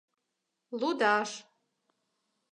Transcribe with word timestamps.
Лудаш 0.79 1.29